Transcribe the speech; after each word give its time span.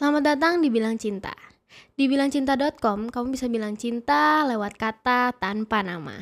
Selamat 0.00 0.32
datang 0.32 0.64
di 0.64 0.72
Bilang 0.72 0.96
Cinta. 0.96 1.36
Di 1.92 2.08
bilangcinta.com, 2.08 3.12
kamu 3.12 3.36
bisa 3.36 3.52
bilang 3.52 3.76
cinta 3.76 4.48
lewat 4.48 4.80
kata 4.80 5.36
tanpa 5.36 5.84
nama. 5.84 6.16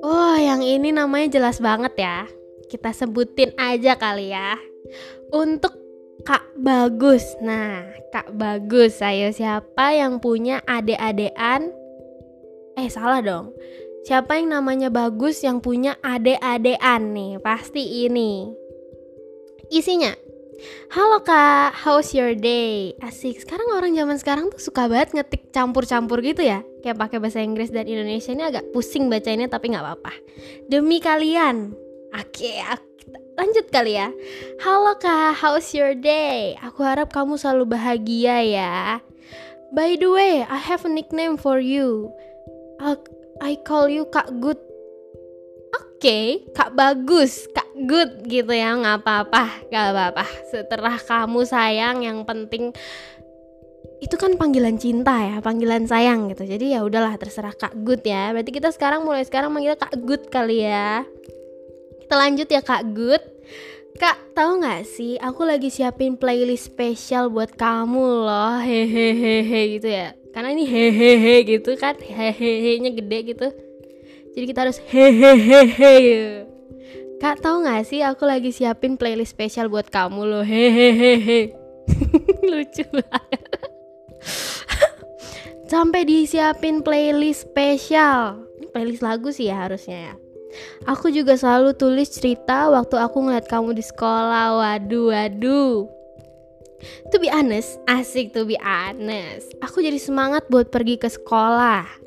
Oh, 0.00 0.32
yang 0.40 0.64
ini 0.64 0.96
namanya 0.96 1.36
jelas 1.36 1.60
banget 1.60 1.92
ya. 2.00 2.24
Kita 2.72 2.88
sebutin 2.96 3.52
aja 3.60 4.00
kali 4.00 4.32
ya. 4.32 4.56
Untuk 5.28 5.76
Kak 6.24 6.56
Bagus. 6.56 7.36
Nah, 7.44 7.84
Kak 8.08 8.32
Bagus, 8.32 9.04
ayo 9.04 9.28
siapa 9.28 9.92
yang 9.92 10.24
punya 10.24 10.64
adik-adean? 10.64 11.68
Eh, 12.80 12.88
salah 12.88 13.20
dong. 13.20 13.52
Siapa 14.04 14.36
yang 14.36 14.52
namanya 14.52 14.92
Bagus 14.92 15.40
yang 15.40 15.64
punya 15.64 15.96
adik-adean 16.04 17.16
nih? 17.16 17.40
Pasti 17.40 18.04
ini. 18.04 18.52
Isinya, 19.72 20.12
Halo 20.92 21.24
kak, 21.24 21.72
how's 21.72 22.12
your 22.12 22.36
day? 22.36 22.92
Asik, 23.00 23.40
sekarang 23.40 23.64
orang 23.72 23.96
zaman 23.96 24.16
sekarang 24.20 24.44
tuh 24.52 24.60
suka 24.60 24.92
banget 24.92 25.16
ngetik 25.16 25.48
campur-campur 25.56 26.20
gitu 26.20 26.44
ya. 26.44 26.60
Kayak 26.84 27.00
pakai 27.00 27.16
bahasa 27.16 27.40
Inggris 27.40 27.72
dan 27.72 27.88
Indonesia 27.88 28.36
ini 28.36 28.44
agak 28.44 28.76
pusing 28.76 29.08
bacanya 29.08 29.48
tapi 29.48 29.72
nggak 29.72 29.80
apa-apa. 29.80 30.12
Demi 30.68 31.00
kalian. 31.00 31.72
Oke, 32.12 32.60
lanjut 33.40 33.72
kali 33.72 33.96
ya. 33.96 34.12
Halo 34.60 35.00
kak, 35.00 35.40
how's 35.40 35.72
your 35.72 35.96
day? 35.96 36.60
Aku 36.60 36.84
harap 36.84 37.08
kamu 37.08 37.40
selalu 37.40 37.72
bahagia 37.72 38.44
ya. 38.44 39.00
By 39.72 39.96
the 39.96 40.12
way, 40.12 40.44
I 40.44 40.60
have 40.60 40.84
a 40.84 40.92
nickname 40.92 41.40
for 41.40 41.56
you 41.56 42.12
I 43.44 43.60
call 43.60 43.92
you 43.92 44.08
kak 44.08 44.32
good 44.40 44.56
okay, 46.04 46.44
Kak 46.52 46.76
bagus, 46.76 47.48
Kak 47.56 47.64
good 47.88 48.28
gitu 48.28 48.52
ya, 48.52 48.76
nggak 48.76 49.00
apa-apa, 49.00 49.64
nggak 49.72 49.86
apa-apa. 49.88 50.24
Setelah 50.52 51.00
kamu 51.00 51.40
sayang, 51.48 52.04
yang 52.04 52.28
penting 52.28 52.76
itu 54.04 54.12
kan 54.20 54.36
panggilan 54.36 54.76
cinta 54.76 55.16
ya, 55.16 55.40
panggilan 55.40 55.88
sayang 55.88 56.28
gitu. 56.28 56.44
Jadi 56.44 56.76
ya 56.76 56.84
udahlah 56.84 57.16
terserah 57.16 57.56
Kak 57.56 57.72
good 57.88 58.04
ya. 58.04 58.36
Berarti 58.36 58.52
kita 58.52 58.68
sekarang 58.68 59.08
mulai 59.08 59.24
sekarang 59.24 59.48
manggil 59.48 59.80
Kak 59.80 59.96
good 60.04 60.28
kali 60.28 60.60
ya. 60.68 61.08
Kita 62.04 62.20
lanjut 62.20 62.48
ya 62.52 62.60
Kak 62.60 62.84
good. 62.92 63.24
Kak, 63.94 64.34
tahu 64.34 64.58
nggak 64.58 64.82
sih, 64.82 65.14
aku 65.22 65.46
lagi 65.46 65.70
siapin 65.70 66.18
playlist 66.18 66.66
spesial 66.66 67.30
buat 67.30 67.54
kamu 67.54 68.26
loh, 68.26 68.58
hehehe 68.58 69.78
gitu 69.78 69.86
ya. 69.86 70.18
Karena 70.34 70.50
ini 70.50 70.66
hehehe 70.66 71.46
gitu 71.46 71.78
kan, 71.78 71.94
hehehe 72.02 72.82
nya 72.82 72.90
gede 72.90 73.18
gitu. 73.22 73.48
Jadi 74.34 74.44
kita 74.50 74.66
harus 74.66 74.82
hehehe 74.90 76.42
kak 77.22 77.38
tahu 77.38 77.62
nggak 77.62 77.86
sih? 77.86 78.02
Aku 78.02 78.26
lagi 78.26 78.50
siapin 78.50 78.98
playlist 78.98 79.38
spesial 79.38 79.70
buat 79.70 79.86
kamu 79.86 80.26
loh. 80.26 80.42
Hehehe 80.42 81.54
lucu 82.50 82.82
banget. 82.90 83.70
Sampai 85.70 86.02
disiapin 86.02 86.82
playlist 86.82 87.46
spesial. 87.46 88.42
Playlist 88.74 89.06
lagu 89.06 89.30
sih 89.30 89.54
ya 89.54 89.70
harusnya 89.70 90.10
ya 90.10 90.14
Aku 90.90 91.10
juga 91.10 91.38
selalu 91.38 91.74
tulis 91.76 92.10
cerita 92.10 92.68
waktu 92.70 92.96
aku 93.00 93.24
ngeliat 93.24 93.46
kamu 93.46 93.76
di 93.76 93.84
sekolah. 93.84 94.58
Waduh, 94.58 95.12
waduh. 95.12 95.86
To 97.12 97.16
be 97.16 97.32
honest, 97.32 97.80
asik 97.88 98.36
to 98.36 98.44
be 98.44 98.60
honest. 98.60 99.52
Aku 99.64 99.80
jadi 99.80 99.96
semangat 99.96 100.44
buat 100.52 100.68
pergi 100.68 101.00
ke 101.00 101.08
sekolah 101.08 102.04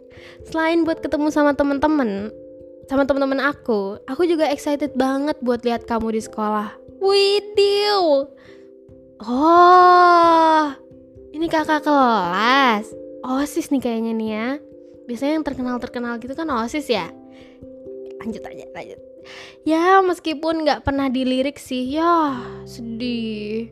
selain 0.48 0.88
buat 0.88 1.04
ketemu 1.04 1.28
sama 1.32 1.52
temen-temen 1.52 2.32
sama 2.88 3.04
temen-temen 3.04 3.44
aku 3.44 4.00
aku 4.08 4.24
juga 4.24 4.48
excited 4.48 4.96
banget 4.96 5.36
buat 5.44 5.64
lihat 5.68 5.84
kamu 5.84 6.16
di 6.16 6.22
sekolah 6.24 6.72
Widih 7.04 8.32
oh 9.28 10.66
ini 11.36 11.48
kakak 11.52 11.84
kelas 11.84 12.88
osis 13.28 13.70
nih 13.76 13.82
kayaknya 13.84 14.12
nih 14.16 14.30
ya 14.32 14.48
biasanya 15.08 15.34
yang 15.40 15.46
terkenal 15.46 15.76
terkenal 15.84 16.14
gitu 16.20 16.32
kan 16.32 16.48
osis 16.64 16.88
ya 16.88 17.12
lanjut 18.28 18.44
aja 18.44 18.66
lanjut. 18.76 19.00
Ya 19.64 20.04
meskipun 20.04 20.68
nggak 20.68 20.84
pernah 20.84 21.08
dilirik 21.08 21.56
sih. 21.56 21.96
Ya 21.96 22.44
sedih. 22.68 23.72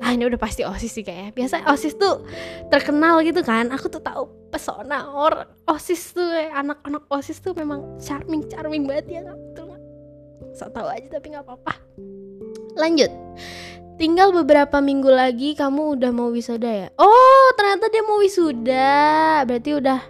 Ah 0.00 0.16
ini 0.16 0.24
udah 0.24 0.40
pasti 0.40 0.64
osis 0.64 0.96
sih 0.96 1.04
kayak 1.04 1.36
biasa 1.36 1.68
osis 1.68 1.92
tuh 2.00 2.24
terkenal 2.72 3.20
gitu 3.20 3.44
kan. 3.44 3.68
Aku 3.76 3.92
tuh 3.92 4.00
tahu 4.00 4.24
pesona 4.48 5.04
orang 5.12 5.44
osis 5.68 6.16
tuh 6.16 6.24
anak-anak 6.32 7.04
osis 7.12 7.44
tuh 7.44 7.52
memang 7.52 8.00
charming 8.00 8.48
charming 8.48 8.88
banget 8.88 9.20
ya 9.20 9.20
betul 9.36 9.68
nggak? 9.68 9.82
So 10.56 10.72
tahu 10.72 10.88
aja 10.88 11.06
tapi 11.12 11.36
nggak 11.36 11.44
apa-apa. 11.44 11.76
Lanjut. 12.80 13.12
Tinggal 13.98 14.30
beberapa 14.30 14.78
minggu 14.78 15.10
lagi 15.10 15.58
kamu 15.58 15.98
udah 15.98 16.14
mau 16.14 16.30
wisuda 16.30 16.70
ya? 16.70 16.88
Oh 16.96 17.50
ternyata 17.58 17.90
dia 17.90 18.00
mau 18.06 18.22
wisuda. 18.22 19.42
Berarti 19.44 19.70
udah 19.74 20.00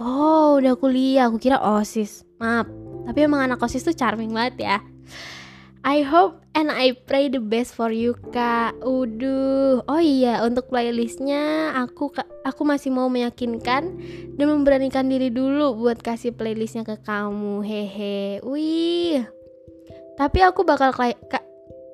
oh 0.00 0.60
udah 0.60 0.74
kuliah 0.76 1.28
aku 1.28 1.40
kira 1.40 1.60
osis 1.60 2.26
maaf 2.40 2.68
tapi 3.06 3.24
emang 3.24 3.46
anak 3.46 3.62
osis 3.62 3.86
tuh 3.86 3.96
charming 3.96 4.34
banget 4.34 4.54
ya 4.60 4.78
I 5.86 6.02
hope 6.02 6.42
and 6.58 6.66
I 6.66 6.98
pray 6.98 7.30
the 7.30 7.38
best 7.38 7.78
for 7.78 7.94
you 7.94 8.18
kak. 8.34 8.74
Uduh, 8.82 9.86
oh 9.86 10.02
iya 10.02 10.42
untuk 10.42 10.66
playlistnya 10.66 11.70
aku 11.78 12.10
aku 12.42 12.66
masih 12.66 12.90
mau 12.90 13.06
meyakinkan 13.06 13.94
dan 14.34 14.46
memberanikan 14.50 15.06
diri 15.06 15.30
dulu 15.30 15.78
buat 15.78 16.02
kasih 16.02 16.34
playlistnya 16.34 16.82
ke 16.82 16.98
kamu. 17.06 17.62
Hehe, 17.62 18.42
wih. 18.42 19.22
Tapi 20.18 20.38
aku 20.42 20.66
bakal 20.66 20.90
kak 20.90 21.46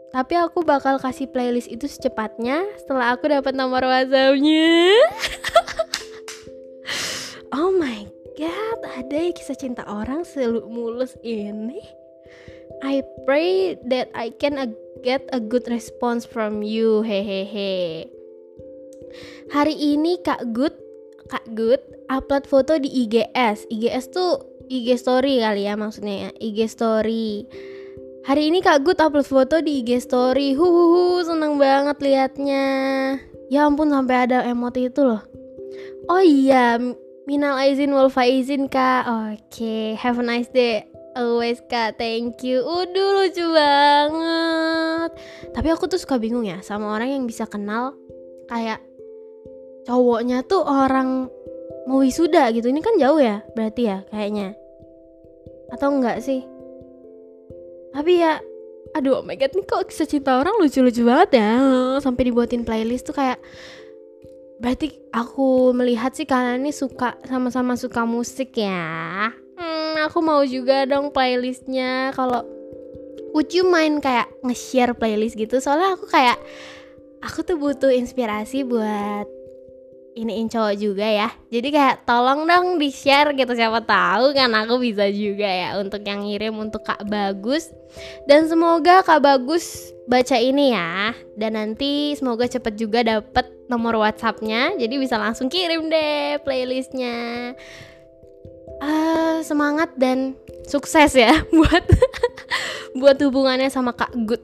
tapi 0.09 0.41
aku 0.41 0.65
bakal 0.65 0.97
kasih 0.97 1.29
playlist 1.29 1.69
itu 1.69 1.85
secepatnya 1.85 2.65
setelah 2.81 3.12
aku 3.12 3.29
dapat 3.29 3.53
nomor 3.53 3.85
WhatsAppnya. 3.85 4.73
oh 7.53 7.71
my 7.77 8.09
god, 8.41 8.81
ada 8.97 9.17
ya 9.29 9.31
kisah 9.37 9.57
cinta 9.57 9.85
orang 9.85 10.25
mulus 10.67 11.15
ini. 11.21 11.81
I 12.83 13.05
pray 13.29 13.79
that 13.93 14.11
I 14.17 14.35
can 14.35 14.59
get 15.05 15.29
a 15.31 15.39
good 15.39 15.69
response 15.69 16.27
from 16.27 16.65
you. 16.65 17.05
Hehehe. 17.05 18.09
Hari 19.53 19.75
ini 19.77 20.19
Kak 20.25 20.51
Good, 20.57 20.75
Kak 21.29 21.47
Good 21.53 21.85
upload 22.09 22.49
foto 22.49 22.81
di 22.81 22.89
IGS. 23.07 23.69
IGS 23.69 24.11
tuh 24.11 24.41
IG 24.73 24.97
story 24.97 25.45
kali 25.45 25.69
ya 25.69 25.77
maksudnya 25.77 26.27
ya. 26.27 26.31
IG 26.41 26.59
story. 26.73 27.45
Hari 28.25 28.49
ini 28.49 28.65
Kak 28.65 28.83
Good 28.83 28.99
upload 28.99 29.29
foto 29.29 29.61
di 29.61 29.85
IG 29.85 30.01
story. 30.01 30.57
Huhuhu, 30.57 31.23
seneng 31.23 31.61
banget 31.61 32.01
liatnya. 32.01 32.65
Ya 33.53 33.69
ampun 33.69 33.93
sampai 33.93 34.27
ada 34.27 34.43
emoti 34.49 34.89
itu 34.89 35.05
loh. 35.05 35.21
Oh 36.09 36.23
iya, 36.25 36.81
Minal 37.22 37.55
izin 37.71 37.94
wal 37.94 38.10
faizin 38.10 38.66
kak. 38.66 39.06
Oke, 39.06 39.38
okay. 39.47 39.87
have 39.94 40.19
a 40.19 40.25
nice 40.27 40.50
day. 40.50 40.91
Always 41.15 41.62
kak, 41.71 41.94
thank 41.94 42.43
you. 42.43 42.66
Udah 42.66 43.09
lucu 43.22 43.47
banget. 43.47 45.10
Tapi 45.55 45.69
aku 45.71 45.87
tuh 45.87 46.03
suka 46.03 46.19
bingung 46.19 46.43
ya 46.43 46.59
sama 46.66 46.91
orang 46.91 47.15
yang 47.15 47.25
bisa 47.31 47.47
kenal 47.47 47.94
kayak 48.50 48.82
cowoknya 49.87 50.43
tuh 50.43 50.66
orang 50.66 51.31
mau 51.87 52.03
wisuda 52.03 52.50
gitu. 52.50 52.66
Ini 52.66 52.82
kan 52.82 52.99
jauh 52.99 53.22
ya, 53.22 53.47
berarti 53.55 53.82
ya 53.87 54.03
kayaknya. 54.11 54.59
Atau 55.71 55.94
enggak 55.94 56.27
sih? 56.27 56.43
Tapi 57.94 58.19
ya, 58.19 58.43
aduh 58.99 59.21
oh 59.21 59.22
my 59.22 59.38
god, 59.38 59.55
nih 59.55 59.62
kok 59.62 59.87
kisah 59.94 60.11
cinta 60.11 60.43
orang 60.43 60.59
lucu-lucu 60.59 61.06
banget 61.06 61.38
ya. 61.38 61.50
Sampai 62.03 62.27
dibuatin 62.27 62.66
playlist 62.66 63.06
tuh 63.06 63.15
kayak 63.15 63.38
berarti 64.62 64.95
aku 65.11 65.75
melihat 65.75 66.15
sih 66.15 66.23
kalian 66.23 66.62
ini 66.62 66.71
suka 66.71 67.19
sama-sama 67.27 67.75
suka 67.75 68.06
musik 68.06 68.55
ya? 68.55 69.34
Aku 70.06 70.23
mau 70.23 70.47
juga 70.47 70.87
dong 70.87 71.11
playlistnya. 71.11 72.15
Kalau 72.15 72.47
would 73.35 73.50
you 73.50 73.67
mind 73.67 73.99
kayak 74.00 74.31
nge-share 74.47 74.94
playlist 74.94 75.35
gitu? 75.35 75.59
Soalnya 75.59 75.99
aku 75.99 76.06
kayak 76.06 76.38
aku 77.20 77.43
tuh 77.43 77.59
butuh 77.59 77.91
inspirasi 77.91 78.62
buat 78.62 79.26
iniin 80.17 80.49
cowok 80.49 80.75
juga 80.81 81.06
ya. 81.06 81.29
Jadi 81.53 81.69
kayak 81.70 82.09
tolong 82.09 82.49
dong 82.49 82.81
di 82.81 82.88
share 82.88 83.37
gitu. 83.37 83.53
Siapa 83.53 83.85
tahu 83.85 84.32
kan 84.32 84.49
aku 84.56 84.81
bisa 84.81 85.11
juga 85.12 85.47
ya 85.47 85.76
untuk 85.76 86.00
yang 86.06 86.25
ngirim 86.25 86.56
untuk 86.56 86.87
kak 86.87 87.05
bagus. 87.06 87.69
Dan 88.25 88.49
semoga 88.49 89.05
kak 89.05 89.20
bagus 89.20 89.93
baca 90.09 90.41
ini 90.41 90.73
ya. 90.73 91.12
Dan 91.37 91.56
nanti 91.61 92.17
semoga 92.17 92.49
cepet 92.49 92.75
juga 92.81 93.05
dapet 93.05 93.51
nomor 93.70 93.99
whatsappnya 93.99 94.75
jadi 94.79 94.94
bisa 94.99 95.19
langsung 95.19 95.50
kirim 95.50 95.91
deh 95.91 96.41
playlistnya 96.43 97.53
uh, 98.82 99.38
semangat 99.44 99.94
dan 99.94 100.35
sukses 100.67 101.14
ya 101.14 101.44
buat 101.56 101.85
buat 102.99 103.17
hubungannya 103.23 103.69
sama 103.70 103.94
Kak 103.94 104.12
Good. 104.26 104.43